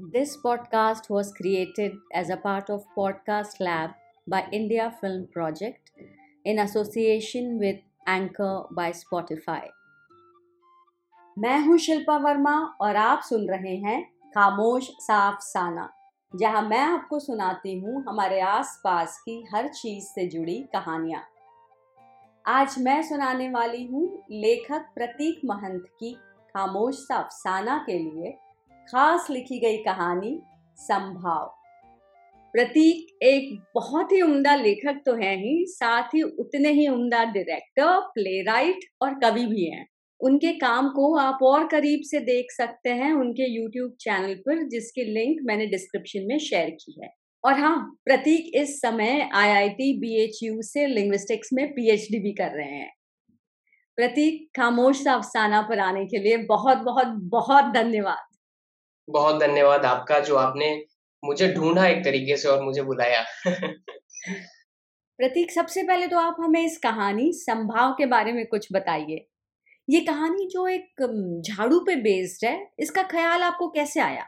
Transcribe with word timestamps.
This 0.00 0.36
podcast 0.36 1.10
was 1.10 1.32
created 1.34 1.98
as 2.14 2.30
a 2.30 2.34
part 2.34 2.70
of 2.70 2.82
podcast 2.96 3.60
lab 3.60 3.94
by 4.28 4.50
India 4.54 4.88
film 4.88 5.24
project 5.24 5.90
in 6.46 6.58
association 6.58 7.58
with 7.58 7.80
Anchor 8.08 8.68
by 8.72 8.92
Spotify 8.92 9.68
मैं 11.38 11.66
हूँ 11.66 11.78
शिल्पा 11.78 12.16
वर्मा 12.16 12.76
और 12.80 12.96
आप 12.96 13.20
सुन 13.20 13.48
रहे 13.48 13.76
हैं 13.76 14.10
खामोश 14.34 14.90
साफ़ 14.90 15.40
साना, 15.40 15.92
जहाँ 16.36 16.62
मैं 16.62 16.80
आपको 16.80 17.20
सुनाती 17.20 17.78
हूँ 17.78 18.04
हमारे 18.08 18.40
आस 18.40 18.80
पास 18.84 19.18
की 19.18 19.46
हर 19.54 19.68
चीज़ 19.68 20.04
से 20.04 20.26
जुड़ी 20.26 20.68
कहानियाँ। 20.72 21.22
आज 22.46 22.74
मैं 22.78 23.02
सुनाने 23.02 23.50
वाली 23.50 23.86
हूँ 23.86 24.22
लेखक 24.30 24.86
प्रतीक 24.94 25.40
महंत 25.44 25.84
की 26.00 26.14
खामोश 26.48 26.94
सा 26.94 27.16
अफसाना 27.16 27.78
के 27.86 27.98
लिए 27.98 28.38
खास 28.88 29.26
लिखी 29.30 29.60
गई 29.60 29.76
कहानी, 29.76 30.42
संभाव। 30.76 31.56
प्रतीक 32.52 33.24
एक 33.24 33.62
बहुत 33.74 34.12
ही 34.12 34.20
उम्दा 34.20 34.54
लेखक 34.56 35.02
तो 35.06 35.14
है 35.14 35.36
ही, 35.36 35.66
साथ 35.68 36.02
ही 36.02 36.22
उतने 36.22 36.70
ही 36.70 36.88
उम्दा 36.88 37.24
डायरेक्टर 37.24 38.00
प्लेराइट 38.00 38.78
और 39.02 39.14
कवि 39.14 39.46
भी 39.46 39.70
हैं। 39.70 39.86
उनके 40.20 40.52
काम 40.52 40.88
को 40.88 41.16
आप 41.16 41.38
और 41.42 41.66
करीब 41.66 42.00
से 42.02 42.20
देख 42.20 42.46
सकते 42.50 42.90
हैं 42.90 43.12
उनके 43.12 43.50
यूट्यूब 43.50 43.96
चैनल 44.00 44.34
पर, 44.34 44.68
जिसकी 44.68 45.04
लिंक 45.04 45.38
मैंने 45.42 45.66
डिस्क्रिप्शन 45.66 46.26
में 46.26 46.38
शेयर 46.38 46.70
की 46.70 47.00
है। 47.02 47.10
और 47.44 47.52
हाँ 47.52 47.96
प्रतीक 48.04 48.52
इस 48.54 48.80
समय 48.80 49.30
आईआईटी 49.34 49.98
बीएचयू 49.98 50.62
से 50.62 50.86
लिंग्विस्टिक्स 50.86 51.50
में 51.52 51.72
पीएचडी 51.72 52.18
भी 52.18 52.32
कर 52.32 52.50
रहे 52.56 52.70
हैं। 52.70 52.92
प्रतीक 53.96 54.48
खामोश 54.56 55.04
सा 55.04 55.14
अफसाना 55.14 55.62
पर 55.62 55.78
आने 55.78 56.04
के 56.04 56.18
लिए 56.18 56.36
बहुत 56.36 56.78
बहुत 56.78 57.06
बहुत 57.06 57.64
धन्यवाद। 57.64 58.29
बहुत 59.10 59.40
धन्यवाद 59.40 59.84
आपका 59.84 60.20
जो 60.20 60.36
आपने 60.36 60.74
मुझे 61.22 61.52
ढूंढा 61.52 61.86
एक 61.86 62.04
तरीके 62.04 62.36
से 62.36 62.48
और 62.48 62.62
मुझे 62.62 62.82
बुलाया। 62.82 63.24
प्रतीक 65.18 65.50
सबसे 65.52 65.82
पहले 65.82 66.06
तो 66.06 66.18
आप 66.18 66.36
हमें 66.40 66.64
इस 66.64 66.78
कहानी 66.78 67.32
संभाव 67.32 67.92
के 67.92 68.06
बारे 68.06 68.32
में 68.32 68.46
कुछ 68.46 68.68
बताइए। 68.72 69.26
ये 69.88 70.00
कहानी 70.00 70.46
जो 70.48 70.66
एक 70.66 71.02
झाड़ू 71.46 71.78
पे 71.80 71.96
बेस्ड 71.96 72.44
है 72.46 72.70
इसका 72.78 73.02
ख्याल 73.02 73.42
आपको 73.42 73.68
कैसे 73.68 74.00
आया? 74.00 74.24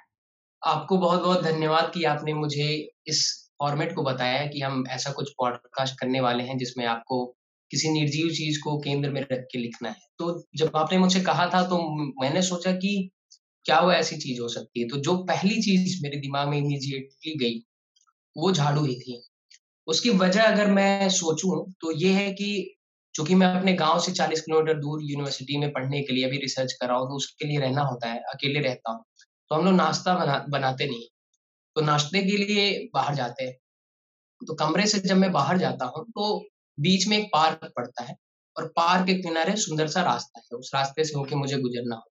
आपको 0.63 0.99
बहुत 0.99 1.23
बहुत 1.23 1.43
धन्यवाद 1.43 1.91
कि 1.95 2.05
आपने 2.05 2.35
मुझे 2.35 2.67
इस 3.07 3.23
फॉर्मेट 3.59 3.95
को 3.95 4.03
बताया 4.03 4.47
कि 4.47 4.61
हम 4.61 4.85
ऐसा 4.91 5.11
कुछ 5.13 5.31
पॉडकास्ट 5.31 5.99
करने 6.01 6.21
वाले 6.21 6.45
हैं 6.45 6.59
जिसमें 6.59 6.85
आपको 6.87 7.25
किसी 7.71 7.89
निर्जीव 7.89 8.29
चीज़ 8.29 8.59
को 8.61 8.79
केंद्र 8.79 9.11
में 9.11 9.21
रख 9.21 9.47
के 9.53 9.59
लिखना 9.59 9.89
है। 9.89 10.01
तो 10.19 10.43
जब 10.57 10.77
आपने 10.77 10.99
मुझसे 10.99 11.21
कहा 11.21 11.47
था 11.47 11.63
तो 11.63 11.79
मैंने 12.23 12.43
सोचा 12.43 12.73
कि 12.73 13.11
क्या 13.67 13.79
वो 13.81 13.93
ऐसी 13.93 14.17
चीज़ 14.19 14.41
हो 14.41 14.49
सकती 14.51 14.81
है? 14.81 14.89
तो 14.89 14.97
जो 14.99 15.17
पहली 15.25 15.61
चीज़ 15.63 15.99
मेरे 16.03 16.17
दिमाग 16.19 16.49
में 16.49 16.59
इमीजिएटली 16.59 17.35
गई, 17.39 17.59
वो 18.37 18.53
झाड़ू 18.53 18.85
ही 18.85 18.95
थी। 18.97 19.23
उसकी 19.87 20.11
वजह 20.19 20.43
अगर 20.45 20.71
मैं 20.73 21.09
सोचूं 21.13 21.65
तो 21.83 21.93
ये 21.95 22.13
है 22.15 22.33
कि 22.35 22.49
चूँकि 23.15 23.35
मैं 23.35 23.47
अपने 23.57 23.75
गाँव 23.75 24.01
से 24.01 24.13
40 24.13 24.41
किलोमीटर 24.43 24.79
दूर 24.81 25.03
यूनिवर्सिटी 25.05 25.59
में 25.59 25.73
पढ़ने 25.73 26.03
के 26.03 26.15
लिए 26.15 26.27
अभी 26.27 26.39
रिसर्च 26.41 26.73
कर 26.75 26.89
रहा 26.89 26.99
हूँ 26.99 27.09
तो 27.09 27.17
उसके 27.17 27.47
लिए 27.49 27.61
रहना 27.61 27.83
होता 27.85 28.09
है, 28.09 28.19
अकेले 28.35 28.61
रहता 28.61 28.93
हूँ 28.93 29.05
तो 29.51 29.57
हम 29.57 29.65
लोग 29.67 29.75
नाश्ता 29.77 30.15
बना, 30.17 30.39
बनाते 30.51 30.87
नहीं 30.87 31.07
तो 31.77 31.83
नाश्ते 31.83 32.23
के 32.23 32.37
लिए 32.39 32.91
बाहर 32.95 33.15
जाते 33.17 33.45
हैं। 33.45 33.55
तो 34.41 34.55
कमरे 34.57 34.87
से 34.89 35.01
जब 35.01 35.17
मैं 35.19 35.33
बाहर 35.33 35.59
जाता 35.59 35.87
हूँ 35.89 36.05
तो 36.11 36.39
बीच 36.79 37.09
में 37.09 37.19
एक 37.19 37.29
पार्क 37.35 37.73
पड़ता 37.77 38.05
है 38.05 38.17
और 38.57 38.67
पार्क 38.77 39.07
के 39.07 39.15
किनारे 39.17 39.57
सुंदर 39.59 39.89
सा 39.89 40.03
रास्ता 40.05 40.41
है, 40.41 40.59
उस 40.59 40.71
रास्ते 40.77 41.05
से 41.05 41.19
होके 41.19 41.37
मुझे 41.37 41.59
गुजरना 41.59 41.97
है। 41.97 42.12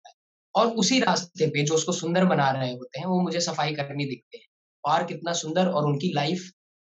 और 0.55 0.67
उसी 0.75 0.99
रास्ते 0.99 1.47
पे 1.47 1.63
जो 1.63 1.75
उसको 1.75 1.91
सुंदर 1.91 2.25
बना 2.25 2.49
रहे 2.51 2.71
होते 2.73 2.99
हैं, 2.99 3.05
वो 3.07 3.21
मुझे 3.21 3.39
सफ़ाई 3.39 3.73
करनी 3.75 4.05
दिखते 4.05 4.37
हैं। 4.37 4.45
पार्क 4.83 5.07
कितना 5.07 5.33
सुंदर 5.33 5.67
और 5.67 5.85
उनकी 5.85 6.13
लाइफ 6.13 6.49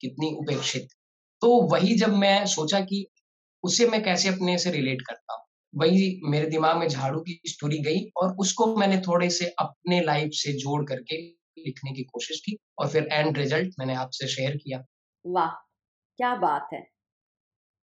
कितनी 0.02 0.32
उपेक्षित। 0.36 0.88
तो 1.42 1.50
वही 1.64 1.96
जब 1.96 2.14
मैं 2.16 2.46
सोचा 2.46 2.80
कि 2.82 3.06
उसे 3.64 3.88
मैं 3.88 4.04
कैसे 4.04 4.30
अपने 4.30 4.58
से 4.58 4.72
रिलेट 4.72 5.02
करता 5.02 5.34
हूँ, 5.34 5.44
वही 5.74 6.22
मेरे 6.24 6.46
दिमाग 6.46 6.78
में 6.78 6.88
झाड़ू 6.88 7.20
की 7.20 7.40
स्टोरी 7.48 7.80
गई 7.80 8.00
और 8.18 8.36
उसको 8.40 8.76
मैंने 8.76 8.98
थोड़े 8.98 9.30
से 9.30 9.46
अपने 9.60 10.02
लाइफ 10.02 10.30
से 10.34 10.54
जोड़ 10.54 10.84
करके 10.86 11.18
लिखने 11.60 11.92
की 11.92 12.04
कोशिश 12.04 12.40
की 12.40 12.58
और 12.80 12.90
फिर 12.90 13.08
एंड 13.12 13.38
रिज़ल्ट 13.38 13.74
मैंने 13.80 13.96
आपसे 13.96 14.28
शेयर 14.28 14.56
किया। 14.58 14.84
वाह, 15.26 15.52
क्या 16.20 16.36
बात 16.36 16.70
है। 16.74 16.82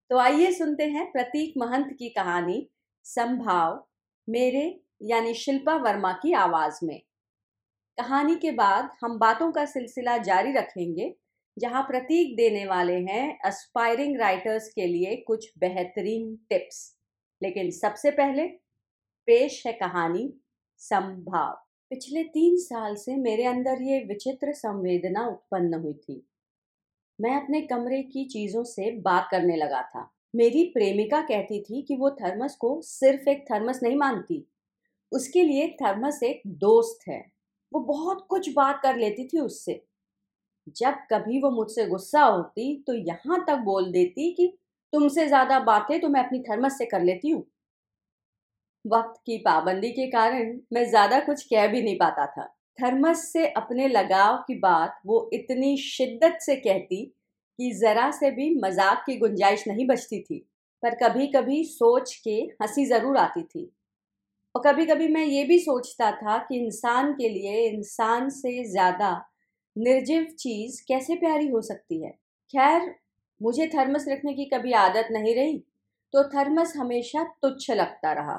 तो 0.10 0.18
आइए 0.18 0.52
सुनते 0.52 0.84
हैं 0.84 1.06
प्रतीक 1.12 1.54
महंत 1.58 1.96
की 2.00 2.10
कहानी, 2.10 2.70
संभाव, 3.06 3.88
मेरे 4.28 4.64
यानी 5.04 5.34
शिल्पा 5.34 5.76
वर्मा 5.76 6.12
की 6.14 6.34
आवाज़ 6.34 6.80
में। 6.84 7.02
कहानी 7.98 8.36
के 8.36 8.52
बाद 8.52 8.90
हम 9.04 9.20
बातों 9.20 9.52
का 9.52 9.66
सिलसिला 9.66 10.18
जारी 10.18 10.52
रखेंगे, 10.52 11.16
जहाँ 11.60 11.84
प्रतीक 11.84 12.36
देने 12.36 12.66
वाले 12.66 12.94
हैं 12.94 13.40
एस्पायरिंग 13.48 14.20
राइटर्स 14.20 14.70
के 14.70 14.88
लिए 14.88 15.16
कुछ 15.16 15.54
बेहतरीन 15.58 16.36
टिप्स 16.36 16.98
लेकिन 17.42 17.72
सबसे 17.72 18.12
पहले, 18.12 18.48
पेश 19.28 19.68
है 19.68 19.74
कहानी 19.74 20.34
संभाव। 20.78 21.54
पिछले 21.90 22.24
तीन 22.24 22.58
साल 22.58 22.96
से 22.96 23.16
मेरे 23.16 23.46
अंदर 23.46 23.82
ये 23.82 24.00
विचित्र 24.00 24.54
संवेदना 24.54 25.28
उत्पन्न 25.28 25.74
हुई 25.74 25.94
थी। 25.94 26.28
मैं 27.22 27.44
अपने 27.44 27.62
कमरे 27.62 28.02
की 28.04 28.26
चीज़ों 28.26 28.64
से 28.64 28.92
बात 28.92 29.28
करने 29.32 29.56
लगा 29.56 29.82
था। 29.82 30.12
मेरी 30.36 30.64
प्रेमिका 30.64 31.22
कहती 31.22 31.62
थी 31.62 31.82
कि 31.82 31.96
वो 31.96 32.12
थर्मस 32.12 32.56
को 32.56 32.82
सिर्फ़ 32.82 33.30
एक 33.30 33.46
थर्मस 33.52 33.80
नहीं 33.84 33.98
मानती। 33.98 34.48
उसके 35.14 35.44
लिए 35.44 35.68
थर्मस 35.82 36.20
एक 36.24 36.42
दोस्त 36.60 37.08
है। 37.08 37.20
वो 37.72 37.80
बहुत 37.82 38.26
कुछ 38.30 38.50
बात 38.54 38.80
कर 38.84 38.98
लेती 38.98 39.28
थी 39.28 39.40
उससे। 39.40 39.82
जब 40.78 40.96
कभी 41.12 41.42
वो 41.42 41.50
मुझसे 41.52 41.86
गुस्सा 41.88 42.24
होती 42.24 42.76
तो 42.88 42.94
यहाँ 42.96 43.44
तक 43.48 43.58
बोल 43.66 43.92
देती 43.92 44.32
कि, 44.34 44.48
तुमसे 44.94 45.28
ज़्यादा 45.28 45.60
बातें 45.62 46.00
तो 46.02 46.10
मैं 46.10 46.24
अपनी 46.24 46.40
थर्मस 46.42 46.78
से 46.78 46.86
कर 46.86 47.02
लेती 47.04 47.30
हूँ। 47.30 47.44
वक्त 48.86 49.20
की 49.26 49.38
पाबंदी 49.40 49.90
के 49.92 50.06
कारण 50.10 50.58
मैं 50.74 50.84
ज़्यादा 50.86 51.20
कुछ 51.22 51.44
कह 51.46 51.68
भी 51.68 51.82
नहीं 51.82 51.98
पाता 51.98 52.26
था। 52.28 52.46
थर्मस 52.80 53.22
से 53.32 53.48
अपने 53.48 53.88
लगाव 53.88 54.38
की 54.48 54.56
बात 54.60 55.00
वो 55.06 55.30
इतनी 55.34 55.76
शिद्दत 55.80 56.38
से 56.42 56.56
कहती 56.58 57.06
कि 57.60 57.72
जरा 57.74 58.10
से 58.12 58.32
भी 58.32 58.50
मज़ाक 58.60 59.04
की 59.06 59.16
गुंजाइश 59.18 59.64
नहीं 59.68 59.86
बचती 59.88 60.20
थी, 60.22 60.38
पर 60.84 60.96
कभी 60.98 61.28
कभी 61.28 61.64
सोच 61.66 62.16
के 62.18 62.36
हँसी 62.62 62.86
ज़रूर 62.86 63.18
आती 63.18 63.44
थी। 63.44 63.72
और 64.56 64.62
कभी 64.64 64.86
कभी 64.86 65.08
मैं 65.08 65.24
ये 65.24 65.44
भी 65.46 65.58
सोचता 65.60 66.12
था 66.14 66.38
कि 66.40 66.58
इंसान 66.58 67.12
के 67.14 67.30
लिए 67.30 67.62
इंसान 67.68 68.30
से 68.32 68.64
ज़्यादा 68.64 69.12
निर्जीव 69.76 70.26
चीज़ 70.40 70.82
कैसे 70.88 71.16
प्यारी 71.18 71.48
हो 71.50 71.62
सकती 71.62 72.04
है? 72.04 72.12
खैर, 72.54 72.94
मुझे 73.42 73.68
थर्मस 73.70 74.06
रखने 74.10 74.34
की 74.34 74.46
कभी 74.48 74.74
आदत 74.76 75.08
नहीं 75.12 75.36
रही 75.36 75.58
तो 76.14 76.24
थर्मस 76.30 76.74
हमेशा 76.78 77.24
तुच्छ 77.42 77.72
लगता 77.72 78.12
रहा। 78.14 78.38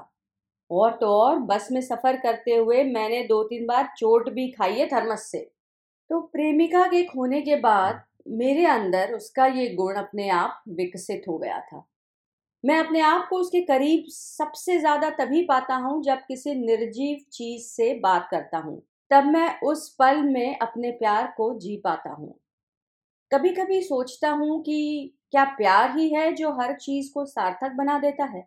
और 0.71 0.93
तो 0.99 1.07
और, 1.15 1.39
बस 1.41 1.69
में 1.73 1.81
सफ़र 1.83 2.17
करते 2.19 2.57
हुए 2.57 2.83
मैंने 2.87 3.23
दो 3.25 3.43
तीन 3.45 3.67
बार 3.67 3.89
चोट 3.99 4.31
भी 4.35 4.49
खाई 4.53 4.75
है 4.75 4.87
थर्मस 4.89 5.31
से। 5.31 5.39
तो 6.11 6.21
प्रेमिका 6.29 6.87
के 6.89 7.05
खोने 7.07 7.43
के 7.43 7.57
बाद 7.61 8.03
मेरे 8.33 8.67
अंदर 8.69 9.15
उसका 9.15 9.47
ये 9.49 9.69
गुण 9.75 9.97
अपने 9.99 10.29
आप 10.33 10.63
विकसित 10.71 11.25
हो 11.29 11.39
गया 11.39 11.61
था। 11.63 11.85
मैं 12.65 12.79
अपने 12.79 13.01
आप 13.01 13.27
को 13.31 13.37
उसके 13.37 13.61
करीब 13.61 14.05
सबसे 14.09 14.79
ज़्यादा 14.79 15.11
तभी 15.11 15.43
पाता 15.43 15.75
हूँ 15.77 16.03
जब 16.03 16.19
किसी 16.29 16.55
निर्जीव 16.55 17.19
चीज़ 17.33 17.63
से 17.63 17.93
बात 17.95 18.29
करता 18.31 18.59
हूँ। 18.59 18.81
तब 19.11 19.25
मैं 19.25 19.61
उस 19.61 19.89
पल 19.99 20.23
में 20.23 20.59
अपने 20.59 20.91
प्यार 20.91 21.33
को 21.37 21.53
जी 21.59 21.77
पाता 21.77 22.11
हूँ। 22.11 22.35
कभी 23.33 23.51
कभी 23.51 23.81
सोचता 23.83 24.31
हूँ 24.31 24.61
कि 24.63 25.15
क्या 25.31 25.45
प्यार 25.57 25.97
ही 25.99 26.09
है 26.15 26.33
जो 26.35 26.53
हर 26.53 26.75
चीज़ 26.75 27.13
को 27.13 27.25
सार्थक 27.27 27.73
बना 27.73 27.99
देता 27.99 28.25
है। 28.25 28.47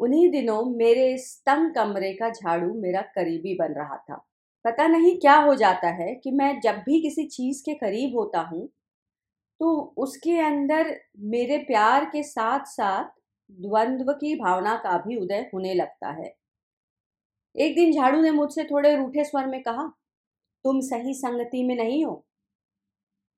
उन्हीं 0.00 0.30
दिनों 0.30 0.64
मेरे 0.76 1.12
इस 1.14 1.42
तंग 1.46 1.74
कमरे 1.74 2.12
का 2.12 2.30
झाड़ू 2.30 2.72
मेरा 2.74 3.02
करीबी 3.14 3.54
बन 3.54 3.72
रहा 3.72 3.96
था। 4.10 4.16
पता 4.64 4.86
नहीं 4.86 5.16
क्या 5.20 5.36
हो 5.36 5.54
जाता 5.54 5.88
है 5.94 6.14
कि 6.14 6.30
मैं 6.30 6.60
जब 6.60 6.78
भी 6.86 7.00
किसी 7.02 7.24
चीज़ 7.26 7.62
के 7.64 7.74
करीब 7.74 8.16
होता 8.18 8.40
हूँ 8.42 8.68
तो 9.60 9.94
उसके 9.98 10.38
अंदर 10.40 10.96
मेरे 11.26 11.58
प्यार 11.58 12.04
के 12.04 12.22
साथ 12.22 12.64
साथ 12.66 13.04
द्वंद्व 13.50 14.12
की 14.12 14.34
भावना 14.36 14.74
का 14.76 14.96
भी 14.98 15.16
उदय 15.16 15.50
होने 15.54 15.74
लगता 15.74 16.10
है। 16.12 16.34
एक 17.54 17.74
दिन 17.74 17.92
झाड़ू 17.92 18.20
ने 18.20 18.30
मुझसे 18.30 18.64
थोड़े 18.64 18.96
रूठे 18.96 19.24
स्वर 19.24 19.46
में 19.46 19.62
कहा, 19.62 19.86
तुम 20.64 20.80
सही 20.80 21.14
संगति 21.14 21.62
में 21.62 21.74
नहीं 21.76 22.04
हो। 22.04 22.24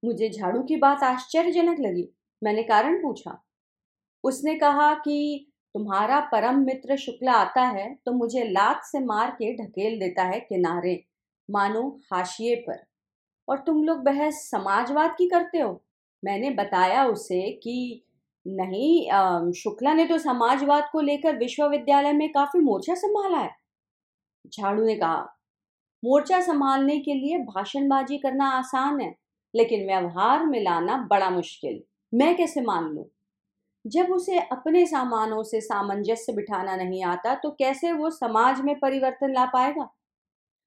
मुझे 0.03 0.29
झाड़ू 0.29 0.63
की 0.63 0.77
बात 0.77 1.03
आश्चर्यजनक 1.03 1.81
लगी। 1.81 2.09
मैंने 2.43 2.63
कारण 2.63 3.03
पूछा। 3.03 3.39
उसने 4.25 4.55
कहा 4.55 4.95
कि 4.95 5.47
तुम्हारा 5.75 6.21
परम 6.21 6.59
मित्र 6.59 6.97
शुक्ला 6.97 7.33
आता 7.33 7.63
है 7.63 7.95
तो 8.07 8.13
मुझे 8.13 8.45
लात 8.45 8.85
से 8.85 9.01
मार 9.01 9.31
के 9.33 9.55
ढकेल 9.57 9.99
देता 10.01 10.25
है 10.25 10.41
किनारे, 10.41 11.03
मानो 11.49 11.89
हाशिए 12.13 12.57
पर। 12.57 12.85
और 13.49 13.59
तुम 13.59 13.83
लोग 13.85 13.99
बहस 13.99 14.49
समाजवाद 14.51 15.15
की 15.19 15.29
करते 15.29 15.59
हो। 15.59 15.83
मैंने 16.23 16.51
बताया 16.51 17.05
उसे 17.07 17.41
कि 17.53 18.05
नहीं 18.49 19.53
शुक्ला 19.55 19.93
ने 19.95 20.07
तो 20.07 20.19
समाजवाद 20.19 20.89
को 20.93 21.01
लेकर 21.01 21.37
विश्वविद्यालय 21.39 22.13
में 22.13 22.29
काफ़ी 22.33 22.61
मोर्चा 22.61 22.95
संभाला 22.95 23.39
है। 23.39 23.51
झाड़ू 24.45 24.85
ने 24.85 24.95
कहा, 24.97 25.21
मोर्चा 26.03 26.41
संभालने 26.41 26.99
के 26.99 27.15
लिए 27.15 27.39
भाषणबाजी 27.45 28.19
करना 28.19 28.49
आसान 28.59 29.01
है, 29.01 29.15
लेकिन 29.55 29.87
व्यवहार 29.87 30.45
में 30.47 30.61
लाना 30.63 30.97
बड़ा 31.11 31.31
मुश्किल। 31.31 31.81
मैं 32.13 32.37
कैसे 32.37 32.61
मान 32.61 32.85
लूँ? 32.85 33.05
जब 33.85 34.11
उसे 34.13 34.39
अपने 34.43 34.85
सामानों 34.87 35.43
से 35.43 35.61
सामंजस्य 35.61 36.33
बिठाना 36.33 36.77
नहीं 36.77 37.03
आता 37.05 37.35
तो 37.35 37.51
कैसे 37.51 37.93
वो 37.93 38.11
समाज 38.11 38.61
में 38.61 38.79
परिवर्तन 38.81 39.33
ला 39.35 39.45
पाएगा? 39.47 39.89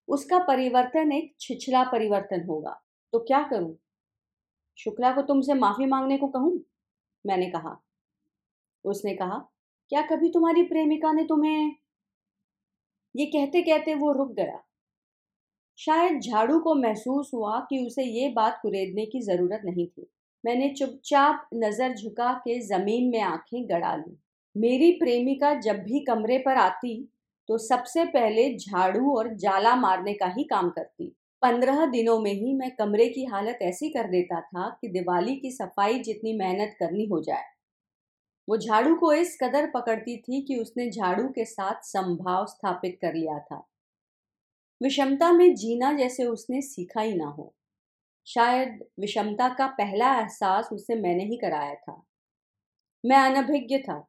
उसका 0.08 0.40
परिवर्तन 0.40 1.12
एक 1.12 1.34
छिछला 1.40 1.84
परिवर्तन 1.84 2.46
होगा। 2.50 2.80
तो 3.14 3.20
क्या 3.20 3.42
करूँ? 3.44 3.76
शुक्ला 4.78 5.12
को 5.12 5.22
तुमसे 5.22 5.54
माफ़ी 5.54 5.86
मांगने 5.86 6.18
को 6.18 6.28
कहूँ? 6.28 6.60
मैंने 7.26 7.50
कहा। 7.50 7.76
उसने 8.86 9.14
कहा, 9.16 9.38
क्या 9.92 10.02
कभी 10.02 10.30
तुम्हारी 10.30 10.64
प्रेमिका 10.64 11.12
ने 11.12 11.24
तुम्हें 11.24 11.76
ये 13.16 13.26
कहते 13.26 13.62
कहते 13.62 13.96
वो 13.96 14.12
रुक 14.12 14.32
गया? 14.32 14.62
शायद 15.80 16.20
झाड़ू 16.20 16.60
को 16.60 16.76
महसूस 16.76 17.32
हुआ 17.34 17.60
कि 17.60 17.86
उसे 17.88 18.04
ये 18.04 18.30
बात 18.30 18.60
कुरेदने 18.62 19.06
की 19.06 19.22
ज़रूरत 19.22 19.62
नहीं 19.66 19.88
थी। 19.88 20.08
मैंने 20.44 20.70
चुपचाप 20.70 21.48
नज़र 21.54 21.96
झुका 21.96 22.34
के 22.34 22.60
ज़मीन 22.60 23.10
में 23.10 23.22
आँखें 23.22 23.70
गड़ा 23.70 23.96
ली। 23.96 24.18
मेरी 24.56 24.92
प्रेमिका 24.92 25.54
जब 25.54 25.84
भी 25.84 26.00
कमरे 26.00 26.38
पर 26.38 26.58
आती 26.58 26.96
तो 27.50 27.58
सबसे 27.58 28.06
पहले 28.06 28.54
झाड़ू 28.58 29.16
और 29.18 29.34
जाला 29.36 29.76
मारने 29.76 30.14
का 30.14 30.26
ही 30.28 30.44
काम 30.44 30.70
करती। 30.70 31.14
पंद्रह 31.42 31.86
दिनों 31.86 32.20
में 32.20 32.34
ही 32.34 32.54
मैं 32.54 32.76
कमरे 32.76 33.10
की 33.10 33.26
हालत 33.26 33.60
ऐसी 33.62 33.90
कर 33.90 34.08
देता 34.08 34.42
था 34.42 34.78
कि 34.82 34.88
दिवाली 34.88 35.36
की 35.36 35.52
सफ़ाई 35.52 36.00
जितनी 36.00 36.34
मेहनत 36.34 36.76
करनी 36.80 37.06
हो 37.06 37.22
जाए। 37.22 37.44
वो 38.50 38.58
झाड़ू 38.58 38.96
को 38.96 39.14
इस 39.14 39.38
कदर 39.44 39.72
पकड़ती 39.72 40.18
थी 40.18 40.42
कि 40.42 40.56
उसने 40.56 40.92
झाड़ू 40.92 41.30
के 41.30 41.46
साथ 41.46 41.82
संभाव 41.84 42.46
स्थापित 42.46 42.98
कर 43.02 43.14
लिया 43.14 43.40
था। 43.40 43.68
विषमता 44.82 45.32
में 45.32 45.56
जीना 45.56 45.94
जैसे 45.94 46.26
उसने 46.26 46.62
सीखा 46.62 47.02
ही 47.02 47.14
ना 47.14 47.26
हो। 47.26 47.54
शायद 48.28 48.86
विषमता 49.00 49.50
का 49.50 49.68
पहला 49.68 50.20
एहसास 50.20 50.70
उसे 50.74 50.96
मैंने 50.96 51.24
ही 51.24 51.38
कराया 51.38 51.76
था। 51.76 52.04
मैं 53.06 53.18
अनभिज्ञ 53.18 53.78
था। 53.78 54.08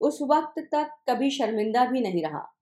उस 0.00 0.18
वक्त 0.22 0.68
तक 0.74 0.90
कभी 1.08 1.30
शर्मिंदा 1.30 1.84
भी 1.84 2.00
नहीं 2.00 2.22
रहा। 2.22 2.52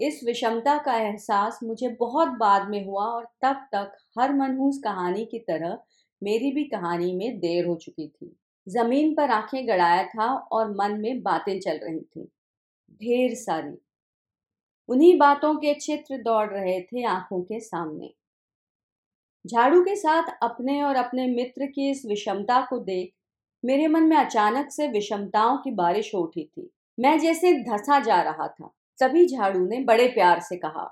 इस 0.00 0.20
विषमता 0.24 0.78
का 0.78 0.94
एहसास 0.94 1.60
मुझे 1.64 1.88
बहुत 1.88 2.28
बाद 2.28 2.68
में 2.68 2.86
हुआ 2.86 3.04
और 3.04 3.24
तब 3.24 3.66
तक 3.74 3.96
हर 4.18 4.32
मनहूस 4.34 4.80
कहानी 4.84 5.24
की 5.24 5.38
तरह 5.38 5.78
मेरी 6.22 6.52
भी 6.52 6.64
कहानी 6.64 7.14
में 7.14 7.38
देर 7.38 7.66
हो 7.66 7.74
चुकी 7.74 8.08
थी। 8.08 8.36
ज़मीन 8.68 9.14
पर 9.14 9.30
आँखें 9.30 9.68
गड़ाया 9.68 10.04
था 10.04 10.34
और 10.34 10.70
मन 10.70 11.00
में 11.00 11.22
बातें 11.22 11.60
चल 11.60 11.78
रही 11.82 12.00
थी। 12.00 12.24
ढेर 12.92 13.34
सारी। 13.34 13.78
उन्हीं 14.88 15.18
बातों 15.18 15.54
के 15.54 15.74
चित्र 15.74 16.18
दौड़ 16.18 16.50
रहे 16.50 16.80
थे 16.80 17.04
आँखों 17.04 17.42
के 17.42 17.60
सामने। 17.60 18.14
झाड़ू 19.46 19.82
के 19.82 19.96
साथ 19.96 20.22
अपने 20.42 20.82
और 20.82 20.96
अपने 20.96 21.26
मित्र 21.26 21.66
की 21.66 21.90
इस 21.90 22.02
विषमता 22.06 22.66
को 22.70 22.78
देख 22.78 23.12
मेरे 23.64 23.86
मन 23.86 24.02
में 24.02 24.16
अचानक 24.16 24.70
से 24.70 24.88
विषमताओं 24.88 25.56
की 25.58 25.70
बारिश 25.70 26.14
हो 26.14 26.20
उठी 26.20 26.44
थी। 26.44 26.70
मैं 27.00 27.18
जैसे 27.18 27.52
धसा 27.52 28.00
जा 28.00 28.22
रहा 28.22 28.48
था। 28.48 28.74
तभी 29.00 29.26
झाड़ू 29.26 29.66
ने 29.66 29.80
बड़े 29.84 30.08
प्यार 30.08 30.40
से 30.40 30.56
कहा, 30.56 30.84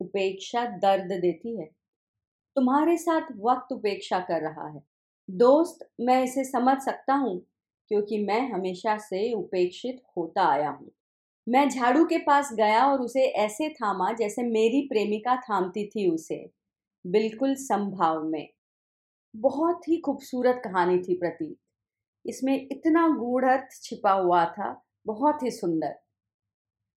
उपेक्षा 0.00 0.64
दर्द 0.78 1.12
देती 1.20 1.58
है। 1.60 1.66
तुम्हारे 2.56 2.96
साथ 2.96 3.32
वक्त 3.40 3.72
उपेक्षा 3.72 4.18
कर 4.20 4.40
रहा 4.42 4.68
है। 4.68 4.82
दोस्त, 5.28 5.88
मैं 6.00 6.22
इसे 6.24 6.44
समझ 6.44 6.76
सकता 6.82 7.14
हूँ, 7.14 7.38
क्योंकि 7.90 8.18
मैं 8.24 8.40
हमेशा 8.50 8.96
से 8.98 9.32
उपेक्षित 9.34 10.02
होता 10.16 10.46
आया 10.48 10.70
हूँ। 10.70 10.90
मैं 11.46 11.68
झाड़ू 11.68 12.04
के 12.04 12.18
पास 12.18 12.52
गया 12.54 12.86
और 12.86 13.00
उसे 13.00 13.24
ऐसे 13.38 13.68
थामा 13.70 14.12
जैसे 14.12 14.42
मेरी 14.42 14.80
प्रेमिका 14.88 15.36
थामती 15.40 15.86
थी 15.86 16.10
उसे। 16.10 16.44
बिल्कुल 17.04 17.54
संभाव 17.54 18.22
में। 18.24 18.48
बहुत 19.34 19.88
ही 19.88 19.96
खूबसूरत 20.00 20.62
कहानी 20.64 20.98
थी 20.98 21.14
प्रतीक 21.14 21.56
इसमें 22.24 22.54
इतना 22.72 23.08
गूढ़ 23.08 23.44
अर्थ 23.44 23.82
छिपा 23.82 24.12
हुआ 24.12 24.44
था, 24.46 24.84
बहुत 25.06 25.42
ही 25.42 25.50
सुंदर। 25.50 25.94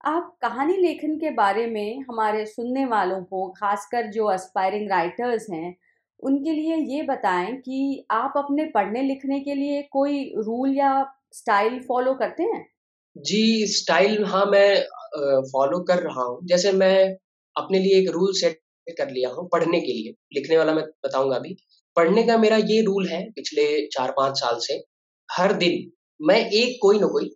आप 0.04 0.36
कहानी 0.42 0.76
लेखन 0.78 1.16
के 1.18 1.30
बारे 1.30 1.66
में 1.68 2.00
हमारे 2.10 2.46
सुनने 2.46 2.86
वालों 2.86 3.22
को, 3.24 3.48
खासकर 3.50 4.08
जो 4.12 4.32
एस्पायरिंग 4.32 4.90
राइटर्स 4.90 5.46
हैं, 5.52 5.76
उनके 6.20 6.52
लिए 6.52 6.76
ये 6.96 7.02
बताएँ 7.04 7.56
कि 7.58 8.06
आप 8.12 8.34
अपने 8.38 8.66
पढ़ने 8.66 9.02
लिखने 9.02 9.40
के 9.40 9.56
लिए 9.56 9.82
कोई 9.92 10.24
रूल 10.38 10.76
या 10.78 10.92
स्टाइल 11.34 11.80
फॉलो 11.80 12.14
करते 12.14 12.44
हैं? 12.44 12.66
जी 13.16 13.68
स्टाइल 13.68 14.24
हाँ 14.26 14.46
मैं 14.46 14.80
फॉलो 15.52 15.80
कर 15.84 16.04
रहा 16.04 16.24
हूँ। 16.24 16.40
जैसे 16.48 16.72
मैं 16.74 17.16
अपने 17.56 17.80
लिए 17.80 18.00
एक 18.00 18.10
रूल 18.10 18.34
सेट 18.34 18.60
कर 18.88 19.10
लिया 19.12 19.30
हूँ 19.30 19.48
पढ़ने 19.52 19.80
के 19.82 19.94
लिए। 19.94 20.14
लिखने 20.34 20.58
वाला 20.58 20.74
मैं 20.74 20.84
बताऊँगा 21.06 21.36
अभी। 21.36 21.56
पढ़ने 21.98 22.24
का 22.24 22.38
मेरा 22.38 22.58
ये 22.60 22.82
रूल 22.84 23.08
है 23.08 23.24
पिछले 23.32 23.66
चार 23.88 24.12
पाँच 24.18 24.40
साल 24.40 24.60
से, 24.60 24.82
हर 25.30 25.54
दिन 25.54 25.92
मैं 26.20 26.40
एक 26.52 26.78
कोई 26.82 27.00
ना 27.00 27.08
कोई 27.08 27.30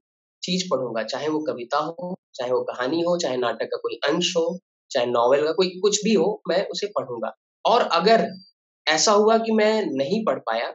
चीज़ 0.44 0.64
पढ़ूँगा, 0.72 1.04
चाहे 1.04 1.28
वो 1.30 1.40
कविता 1.48 1.78
हो 1.80 2.16
चाहे 2.38 2.52
वो 2.52 2.62
कहानी 2.64 3.02
हो, 3.02 3.18
चाहे 3.18 3.38
नाटक 3.38 3.66
का 3.66 3.78
कोई 3.80 4.00
अंश 4.10 4.34
हो, 4.38 4.60
चाहे 4.92 5.06
नॉवेल 5.08 5.46
का 5.46 5.52
कोई 5.54 5.70
कुछ 5.82 6.04
भी 6.06 6.14
हो, 6.14 6.42
मैं 6.50 6.66
उसे 6.68 6.88
पढ़ूँगा। 6.98 7.34
और 7.66 7.82
अगर 7.94 8.28
ऐसा 8.88 9.12
हुआ 9.14 9.38
कि 9.38 9.52
मैं 9.54 9.74
नहीं 9.94 10.24
पढ़ 10.26 10.40
पाया 10.42 10.72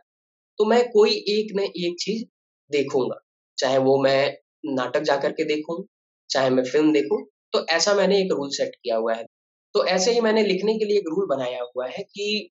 तो 0.58 0.64
मैं 0.66 0.82
कोई 0.90 1.12
एक 1.30 1.52
न 1.56 1.62
एक 1.78 1.96
चीज़ 2.00 2.24
देखूँगा। 2.70 3.20
चाहे 3.58 3.78
वो 3.80 3.98
मैं 4.02 4.36
नाटक 4.68 5.02
जाकर 5.02 5.32
के 5.32 5.44
देखूँ, 5.46 5.84
चाहे 6.30 6.50
मैं 6.50 6.64
फ़िल्म 6.64 6.92
देखूँ 6.92 7.22
तो 7.52 7.66
ऐसा 7.68 7.94
मैंने 7.94 8.20
एक 8.20 8.32
रूल 8.32 8.48
सेट 8.52 8.74
किया 8.76 8.96
हुआ 8.96 9.14
है। 9.14 9.24
तो 9.74 9.84
ऐसे 9.86 10.12
ही 10.12 10.20
मैंने 10.20 10.42
लिखने 10.44 10.74
के 10.78 10.84
लिए 10.84 10.98
एक 10.98 11.08
रूल 11.08 11.26
बनाया 11.28 11.62
हुआ 11.76 11.86
है 11.88 12.02
कि 12.04 12.50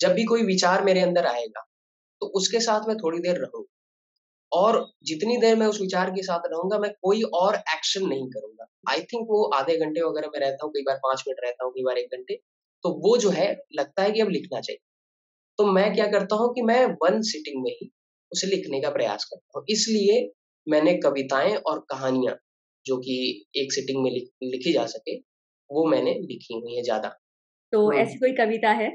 जब 0.00 0.14
भी 0.14 0.24
कोई 0.24 0.42
विचार 0.44 0.84
मेरे 0.84 1.00
अंदर 1.00 1.26
आएगा 1.26 1.62
तो 2.22 2.26
उसके 2.36 2.60
साथ 2.60 2.88
मैं 2.88 2.96
थोड़ी 2.98 3.20
देर 3.20 3.36
रहूँगा। 3.36 3.69
और 4.52 4.86
जितनी 5.04 5.36
देर 5.36 5.56
मैं 5.56 5.66
उस 5.66 5.80
विचार 5.80 6.10
के 6.10 6.22
साथ 6.22 6.48
रहूँगा 6.52 6.78
मैं 6.78 6.90
कोई 7.02 7.22
और 7.34 7.54
एक्शन 7.56 8.06
नहीं 8.06 8.28
करूँगा। 8.30 8.66
आई 8.88 9.00
थिंक 9.02 9.26
वो 9.30 9.44
आधे 9.54 9.76
घंटे 9.78 10.02
वगैरह 10.02 10.30
में 10.34 10.40
रहता 10.40 10.64
हूँ 10.64 10.72
कई 10.72 10.82
बार 10.82 10.96
पाँच 10.96 11.24
मिनट 11.28 11.40
रहता 11.44 11.64
हूँ 11.64 11.72
कई 11.72 11.82
बार 11.82 11.98
एक 11.98 12.16
घंटे 12.16 12.34
तो 12.84 12.90
वो 13.00 13.16
जो 13.18 13.30
है 13.30 13.46
लगता 13.74 14.02
है 14.02 14.10
कि 14.12 14.20
अब 14.20 14.28
लिखना 14.30 14.60
चाहिए। 14.60 14.78
तो 15.58 15.66
मैं 15.66 15.94
क्या 15.94 16.06
करता 16.06 16.36
हूँ 16.36 16.52
कि 16.54 16.62
मैं 16.62 16.84
वन 16.86 17.20
सिटिंग 17.22 17.62
में 17.64 17.70
ही 17.72 17.90
उसे 18.32 18.46
लिखने 18.46 18.80
का 18.80 18.90
प्रयास 18.90 19.24
करता 19.24 19.58
हूँ। 19.58 19.64
इसलिए 19.70 20.30
मैंने 20.66 20.94
कविताएँ 20.94 21.54
और 21.56 21.80
कहानियाँ 21.90 22.36
जो 22.86 22.96
कि 22.96 23.16
एक 23.56 23.72
सिटिंग 23.72 24.02
में 24.02 24.10
लिख, 24.10 24.28
लिखी 24.42 24.72
जा 24.72 24.86
सके 24.86 25.16
वो 25.70 25.84
मैंने 25.86 26.14
लिखी 26.14 26.54
हुई 26.54 26.76
है 26.76 26.82
ज़्यादा। 26.82 27.08
तो 27.72 27.86
हम्म। 27.90 28.00
ऐसी 28.00 28.18
कोई 28.18 28.32
कविता 28.32 28.70
है? 28.72 28.90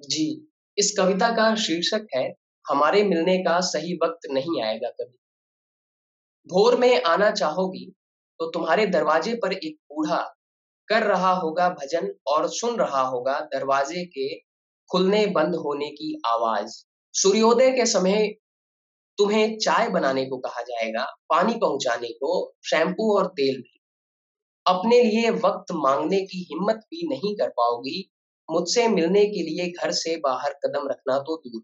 जी 0.00 0.46
इस 0.78 0.94
कविता 0.98 1.28
का 1.30 1.54
शीर्षक 1.56 2.06
है 2.16 2.28
हमारे 2.70 3.02
मिलने 3.02 3.38
का 3.38 3.60
सही 3.60 3.94
वक्त 3.94 4.28
नहीं 4.30 4.62
आएगा 4.62 4.88
कभी। 4.88 5.18
भोर 6.46 6.76
में 6.76 7.02
आना 7.02 7.30
चाहोगी 7.30 7.92
तो 8.40 8.50
तुम्हारे 8.50 8.86
दरवाजे 8.86 9.34
पर 9.34 9.52
एक 9.52 9.76
बूढ़ा 9.92 10.20
कर 10.88 11.02
रहा 11.02 11.32
होगा 11.32 11.68
भजन 11.70 12.14
और 12.26 12.48
सुन 12.48 12.76
रहा 12.76 13.02
होगा 13.02 13.40
दरवाजे 13.40 14.04
के 14.04 14.28
खुलने 14.90 15.26
बंद 15.26 15.54
होने 15.54 15.90
की 15.90 16.20
आवाज़। 16.26 16.84
सूर्योदय 17.14 17.70
के 17.70 17.86
समय 17.86 18.28
तुम्हें 19.18 19.58
चाय 19.58 19.88
बनाने 19.88 20.24
को 20.26 20.38
कहा 20.38 20.62
जाएगा, 20.62 21.04
पानी 21.04 21.54
पहुँचाने 21.54 22.08
को, 22.08 22.54
शैम्पू 22.64 23.16
और 23.16 23.26
तेल 23.26 23.56
भी। 23.56 23.80
अपने 24.66 25.02
लिए 25.02 25.30
वक्त 25.30 25.72
मांगने 25.72 26.20
की 26.20 26.46
हिम्मत 26.52 26.76
भी 26.76 27.08
नहीं 27.08 27.34
कर 27.36 27.48
पाओगी। 27.48 28.10
मुझसे 28.50 28.88
मिलने 28.88 29.24
के 29.24 29.42
लिए 29.42 29.70
घर 29.70 29.90
से 29.90 30.16
बाहर 30.16 30.52
कदम 30.52 30.88
रखना 30.88 31.18
तो 31.18 31.42
दूर। 31.46 31.62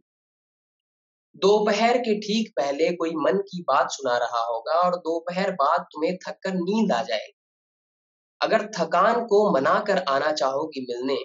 दोपहर 1.37 1.97
के 1.99 2.15
ठीक 2.21 2.49
पहले 2.57 2.91
कोई 2.95 3.11
मन 3.19 3.39
की 3.49 3.63
बात 3.63 3.91
सुना 3.93 4.17
रहा 4.19 4.41
होगा 4.45 4.79
और 4.81 4.97
दोपहर 4.99 5.51
बाद 5.55 5.81
तुम्हें 5.93 6.17
थक 6.19 6.39
कर 6.45 6.55
नींद 6.57 6.93
आ 6.93 7.03
जाएगी। 7.03 7.33
अगर 8.41 8.65
थकान 8.71 9.21
को 9.27 9.39
मना 9.53 9.79
कर 9.81 9.99
आना 10.09 10.31
चाहोगी 10.35 10.81
मिलने 10.83 11.17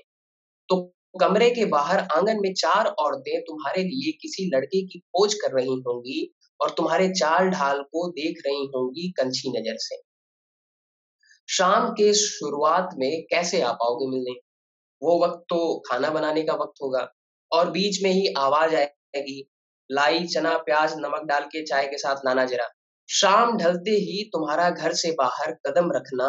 तो 0.69 0.77
कमरे 1.15 1.49
के 1.51 1.65
बाहर 1.67 1.99
आँगन 2.11 2.39
में 2.41 2.53
चार 2.55 2.87
औरतें 2.99 3.41
तुम्हारे 3.43 3.83
लिए 3.83 4.11
किसी 4.21 4.49
लड़के 4.55 4.81
की 4.87 4.99
खोज 4.99 5.33
कर 5.35 5.55
रही 5.55 5.75
होंगी 5.87 6.21
और 6.59 6.69
तुम्हारे 6.77 7.09
चाल 7.11 7.49
ढाल 7.51 7.81
को 7.85 8.07
देख 8.11 8.41
रही 8.47 8.65
होंगी 8.75 9.09
कंछी 9.17 9.51
नज़र 9.51 9.77
से। 9.79 10.01
शाम 11.49 11.89
के 11.91 12.13
शुरुआत 12.15 12.89
में 12.97 13.21
कैसे 13.25 13.61
आ 13.61 13.71
पाओगे 13.73 14.07
मिलने? 14.09 14.33
वो 15.01 15.23
वक्त 15.25 15.43
तो 15.49 15.79
खाना 15.87 16.09
बनाने 16.11 16.43
का 16.43 16.53
वक्त 16.55 16.81
होगा 16.83 17.07
और 17.51 17.69
बीच 17.71 18.01
में 18.03 18.11
ही 18.11 18.33
आवाज़ 18.39 18.75
आएगी 18.75 19.41
लाई, 19.91 20.25
चना, 20.25 20.57
प्याज, 20.57 20.93
नमक 20.97 21.25
डाल 21.25 21.45
के 21.45 21.65
चाय 21.65 21.87
के 21.87 21.97
साथ 21.97 22.25
लाना 22.25 22.45
जरा। 22.45 22.67
शाम 23.09 23.57
ढलते 23.57 23.91
ही 23.91 24.23
तुम्हारा 24.33 24.69
घर 24.69 24.93
से 24.93 25.11
बाहर 25.11 25.51
कदम 25.67 25.91
रखना 25.91 26.27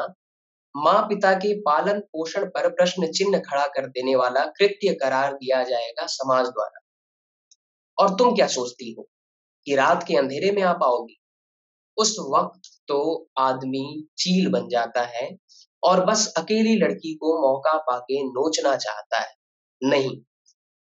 माँ 0.75 1.01
पिता 1.03 1.33
के 1.35 1.55
पालन 1.61 1.99
पोषण 2.13 2.45
पर 2.47 2.69
प्रश्न 2.69 3.07
चिन्ह 3.13 3.39
खड़ा 3.39 3.67
कर 3.67 3.87
देने 3.87 4.15
वाला 4.17 4.45
कृत्य 4.59 4.95
करार 4.95 5.33
दिया 5.33 5.63
जाएगा 5.63 6.07
समाज 6.07 6.47
द्वारा। 6.47 6.81
और 7.99 8.15
तुम 8.15 8.35
क्या 8.35 8.47
सोचती 8.47 8.93
हो 8.93 9.07
कि 9.67 9.75
रात 9.77 10.03
के 10.03 10.17
अंधेरे 10.17 10.51
में 10.51 10.63
आ 10.63 10.73
पाओगी 10.73 11.19
उस 11.97 12.17
वक्त 12.29 12.71
तो 12.89 12.99
आदमी 13.39 13.85
चील 14.19 14.51
बन 14.51 14.69
जाता 14.69 15.03
है 15.09 15.29
और 15.83 16.05
बस 16.05 16.27
अकेली 16.37 16.75
लड़की 16.77 17.15
को 17.15 17.37
मौका 17.43 17.77
पाके 17.81 18.23
नोचना 18.25 18.77
चाहता 18.77 19.21
है। 19.21 19.35
नहीं, 19.83 20.17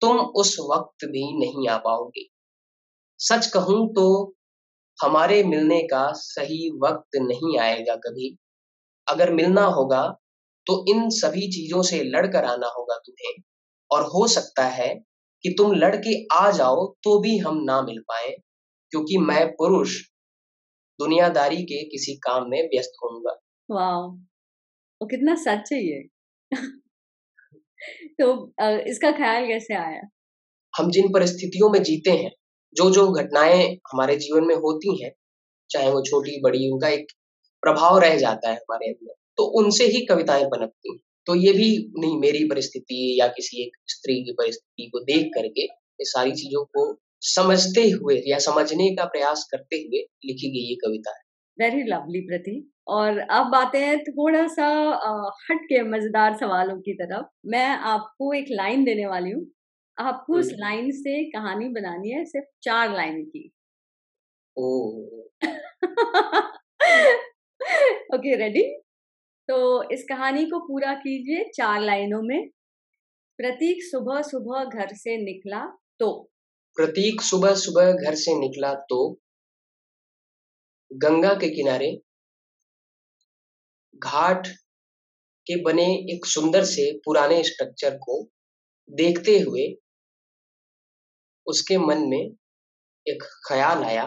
तुम 0.01 0.19
उस 0.19 0.55
वक्त 0.71 1.05
भी 1.05 1.23
नहीं 1.37 1.67
आ 1.69 1.77
पाओगे। 1.77 2.25
सच 3.19 3.47
कहूँ 3.47 3.87
तो 3.93 4.33
हमारे 4.97 5.43
मिलने 5.43 5.81
का 5.81 6.11
सही 6.13 6.69
वक्त 6.83 7.17
नहीं 7.21 7.57
आएगा 7.59 7.95
कभी। 7.95 8.37
अगर 9.07 9.33
मिलना 9.33 9.63
होगा 9.65 10.01
तो 10.67 10.85
इन 10.89 11.09
सभी 11.09 11.47
चीज़ों 11.47 11.81
से 11.83 12.03
लड़कर 12.03 12.45
आना 12.45 12.67
होगा 12.67 12.97
तुम्हें। 12.97 13.33
और 13.91 14.03
हो 14.03 14.27
सकता 14.27 14.65
है 14.65 14.93
कि 15.43 15.49
तुम 15.57 15.73
लड़के 15.73 16.15
आ 16.33 16.49
जाओ 16.51 16.85
तो 17.03 17.19
भी 17.19 17.37
हम 17.37 17.61
ना 17.63 17.81
मिल 17.81 17.99
पाए 18.01 18.31
क्योंकि 18.91 19.17
मैं 19.17 19.47
पुरुष 19.51 19.95
दुनियादारी 20.99 21.63
के 21.63 21.83
किसी 21.83 22.15
काम 22.17 22.49
में 22.49 22.61
व्यस्त 22.63 22.91
होऊँगा। 23.03 23.35
वाह 23.69 23.95
वो 25.01 25.07
कितना 25.07 25.35
सच 25.35 25.71
है 25.73 25.79
ये। 25.83 26.01
तो 28.21 28.29
इसका 28.87 29.11
ख्याल 29.11 29.47
कैसे 29.47 29.75
आया? 29.75 30.01
हम 30.73 30.91
जिन 30.91 31.13
परिस्थितियों 31.13 31.69
में 31.69 31.83
जीते 31.83 32.11
हैं 32.11 32.31
जो 32.77 32.89
जो 32.91 33.07
घटनाएँ 33.13 33.63
हमारे 33.91 34.15
जीवन 34.17 34.45
में 34.45 34.55
होती 34.57 35.03
हैं, 35.03 35.11
चाहे 35.69 35.91
वो 35.91 36.01
छोटी, 36.03 36.39
बड़ी, 36.41 36.69
उनका 36.71 36.89
एक 36.89 37.07
प्रभाव 37.63 37.97
रह 37.99 38.17
जाता 38.17 38.49
है 38.49 38.55
हमारे 38.57 38.89
अंदर 38.89 39.13
तो 39.37 39.43
उनसे 39.59 39.85
ही 39.87 40.05
कविताएँ 40.05 40.45
पनपती 40.47 40.91
हैं। 40.91 40.99
तो 41.27 41.35
ये 41.35 41.51
भी 41.53 41.69
नहीं, 41.99 42.19
मेरी 42.19 42.43
परिस्थिति 42.49 43.17
या 43.19 43.27
किसी 43.29 43.63
एक 43.63 43.77
स्त्री 43.87 44.15
की 44.23 44.33
परिस्थिति 44.33 44.89
को 44.89 44.99
देख 45.05 45.27
करके 45.35 45.63
ये 45.63 46.05
सारी 46.05 46.31
चीज़ों 46.33 46.63
को 46.67 46.85
समझते 47.25 47.89
हुए 47.91 48.15
या 48.27 48.37
समझने 48.41 48.89
का 48.95 49.05
प्रयास 49.07 49.47
करते 49.51 49.77
हुए 49.77 49.99
लिखी 50.25 50.49
गई 50.51 50.67
ये 50.69 50.75
कविता 50.85 51.11
है। 51.11 51.21
वेरी 51.57 51.83
लवली 51.83 52.19
प्रति 52.21 52.53
और 52.87 53.17
अब 53.19 53.55
आते 53.55 53.77
हैं 53.77 53.97
थोड़ा 54.03 54.45
सा 54.47 54.67
हट 55.45 55.63
के 55.63 55.81
मज़ेदार 55.89 56.35
सवालों 56.37 56.77
की 56.81 56.93
तरफ़। 56.93 57.25
मैं 57.47 57.67
आपको 57.87 58.33
एक 58.33 58.45
लाइन 58.51 58.83
देने 58.83 59.05
वाली 59.07 59.31
हूँ। 59.31 59.45
आपको 59.99 60.37
उस 60.37 60.49
लाइन 60.53 60.79
हम्म। 60.79 60.91
से 60.91 61.31
कहानी 61.31 61.69
बनानी 61.69 62.09
है 62.09 62.25
सिर्फ़ 62.25 62.47
चार 62.63 62.93
लाइन 62.93 63.25
की। 63.25 63.51
ओके 68.15 68.35
रेडी 68.35 68.81
तो 69.49 69.91
इस 69.91 70.05
कहानी 70.09 70.45
को 70.45 70.59
पूरा 70.59 70.93
कीजिए 70.93 71.51
चार 71.55 71.81
लाइनों 71.81 72.21
में। 72.21 72.49
प्रतीक 73.37 73.83
सुबह 73.83 74.21
सुबह 74.21 74.63
घर 74.63 74.93
से 74.93 75.17
निकला 75.17 75.77
तो। 75.99 76.29
प्रतीक 76.75 77.21
सुबह 77.21 77.55
सुबह 77.55 77.91
घर 77.91 78.15
से 78.15 78.39
निकला 78.39 78.73
तो। 78.73 79.19
गंगा 80.93 81.33
के 81.33 81.49
किनारे। 81.49 82.01
घाट 83.95 84.47
के 85.47 85.61
बने 85.61 85.83
एक 85.83 86.25
सुंदर 86.25 86.63
से 86.63 86.99
पुराने 87.05 87.43
स्ट्रक्चर 87.43 87.97
को 87.97 88.27
देखते 88.89 89.39
हुए 89.39 89.75
उसके 91.47 91.77
मन 91.77 91.97
में 91.97 92.31
एक 93.07 93.23
ख्याल 93.47 93.83
आया 93.83 94.05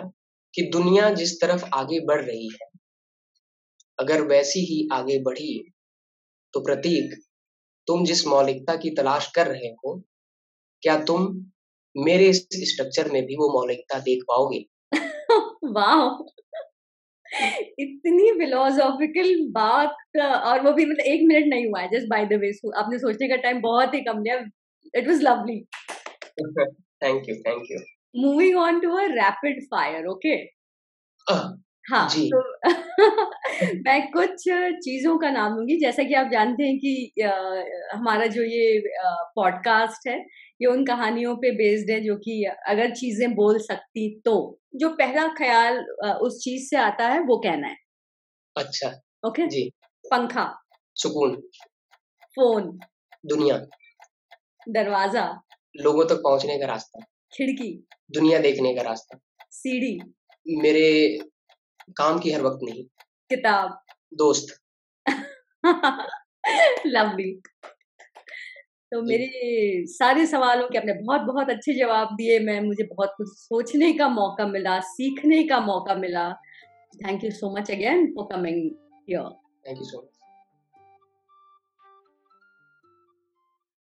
कि 0.54 0.62
दुनिया 0.62 1.10
जिस 1.10 1.40
तरफ़ 1.40 1.64
आगे 1.74 2.00
बढ़ 2.00 2.24
रही 2.24 2.48
है 2.52 2.68
अगर 4.00 4.22
वैसी 4.22 4.60
ही 4.60 4.88
आगे 4.92 5.18
बढ़ी 5.18 5.72
तो 6.54 6.60
प्रतीक 6.60 7.14
तुम 7.86 8.04
जिस 8.04 8.26
मौलिकता 8.26 8.76
की 8.76 8.90
तलाश 8.90 9.30
कर 9.34 9.46
रहे 9.46 9.68
हो 9.68 10.02
क्या 10.82 11.04
तुम 11.04 11.44
मेरे 11.96 12.28
इस 12.28 12.48
स्ट्रक्चर 12.54 13.10
में 13.10 13.22
भी 13.26 13.36
वो 13.36 13.60
मौलिकता 13.60 13.98
देख 13.98 14.22
पाओगे? 14.22 14.64
वाह 15.64 16.24
इतनी 17.78 18.30
फिलोसॉफिकल 18.32 19.34
बात 19.50 19.96
और 20.20 20.60
वो 20.60 20.72
भी 20.72 20.84
मतलब 20.84 21.06
एक 21.06 21.20
मिनट 21.28 21.46
नहीं 21.46 21.66
हुआ 21.66 21.80
है 21.80 21.88
जस्ट 21.88 22.08
बाय 22.08 22.26
द 22.26 22.32
वे 22.32 22.52
आपने 22.76 22.98
सोचने 22.98 23.28
का 23.28 23.36
टाइम 23.36 23.60
बहुत 23.60 23.94
ही 23.94 24.00
कम 24.00 24.22
लिया 24.22 24.36
it 24.94 25.08
was 25.08 25.22
lovely 25.22 25.66
thank 27.02 27.28
you 27.28 27.34
thank 27.46 27.70
you 27.70 27.78
moving 28.14 28.56
on 28.58 28.80
to 28.80 28.96
a 28.96 29.04
rapid 29.12 29.62
fire 29.64 30.06
okay 30.06 30.36
हाँ 31.92 32.08
जी. 32.08 32.28
तो 32.30 32.40
मैं 33.84 34.00
कुछ 34.12 34.30
चीज़ों 34.84 35.16
का 35.18 35.30
नाम 35.30 35.54
लूँगी 35.56 35.76
जैसा 35.80 36.02
कि 36.02 36.14
आप 36.14 36.28
जानते 36.32 36.64
हैं 36.64 36.78
कि 36.78 37.22
आ, 37.22 37.30
हमारा 37.96 38.26
जो 38.26 38.42
ये 38.42 38.82
पॉडकास्ट 39.36 40.08
है 40.08 40.18
ये 40.60 40.66
उन 40.66 40.84
कहानियों 40.86 41.34
पे 41.36 41.50
बेस्ड 41.56 41.90
है 41.90 42.00
जो 42.00 42.16
कि 42.16 42.42
अगर 42.68 42.94
चीज़ें 42.94 43.34
बोल 43.34 43.58
सकती 43.60 44.08
तो। 44.24 44.36
जो 44.76 44.88
पहला 44.94 45.26
ख्याल 45.38 45.78
उस 46.22 46.40
चीज़ 46.44 46.68
से 46.70 46.76
आता 46.78 47.08
है 47.08 47.20
वो 47.24 47.36
कहना 47.38 47.68
है। 47.68 47.76
अच्छा 48.56 48.90
ओके 49.24 49.46
जी। 49.48 49.70
पंखा। 50.04 50.44
सुकून। 50.96 51.36
फ़ोन 52.36 52.70
दुनिया। 53.24 53.58
दरवाज़ा। 54.66 55.24
लोगों 55.76 56.04
तक 56.04 56.14
पहुँचने 56.14 56.58
का 56.58 56.66
रास्ता 56.66 57.00
खिड़की। 57.36 57.86
दुनिया 58.10 58.38
देखने 58.38 58.74
का 58.74 58.82
रास्ता 58.82 59.18
सीढ़ी। 59.50 60.14
मेरे 60.48 61.18
काम 61.96 62.18
की 62.18 62.30
हर 62.30 62.42
वक्त 62.42 62.58
नहीं। 62.62 62.84
किताब। 63.30 63.80
दोस्त। 64.14 64.60
लवली 66.86 67.42
तो 68.92 69.02
मेरे 69.02 69.30
सारे 69.86 70.26
सवालों 70.26 70.68
के 70.68 70.78
आपने 70.78 70.92
बहुत 70.92 71.20
बहुत 71.20 71.50
अच्छे 71.50 71.72
जवाब 71.74 72.08
दिए। 72.12 72.38
मैं 72.38 72.60
मुझे 72.60 72.84
बहुत 72.84 73.14
कुछ 73.16 73.26
सोचने 73.28 73.92
का 73.92 74.08
मौका 74.08 74.46
मिला 74.46 74.80
सीखने 74.80 75.42
का 75.44 75.60
मौका 75.60 75.94
मिला। 75.94 76.32
Thank 77.06 77.24
you 77.24 77.30
so 77.30 77.58
much 77.58 77.70
again 77.70 78.06
for 78.06 78.28
coming 78.32 78.56
here 79.10 79.30
thank 79.68 79.78
you 79.78 79.84
so 79.84 79.98
much 79.98 80.19